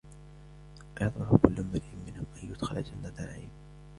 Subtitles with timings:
[1.01, 3.49] أَيَطْمَعُ كُلُّ امْرِئٍ مِّنْهُمْ أَن يُدْخَلَ جَنَّةَ نَعِيمٍ